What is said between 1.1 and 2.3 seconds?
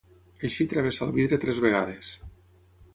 vidre tres vegades.